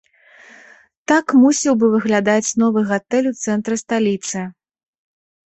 Так 1.11 1.25
мусіў 1.41 1.73
бы 1.83 1.89
выглядаць 1.97 2.49
новы 2.63 2.79
гатэль 2.93 3.29
у 3.33 3.35
цэнтры 3.45 3.75
сталіцы. 3.83 4.39